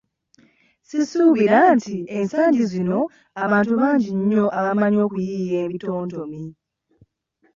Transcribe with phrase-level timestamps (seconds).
[0.87, 2.99] Sisuubira nti ensangi zino
[3.43, 6.41] abantu bangi nnyo abamanyi okuyiiya ebitontome.